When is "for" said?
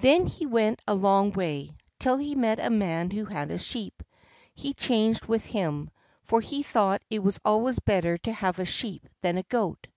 6.22-6.40